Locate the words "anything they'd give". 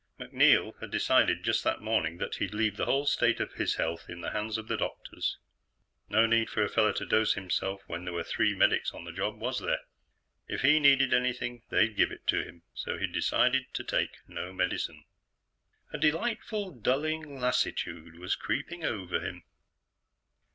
11.13-12.11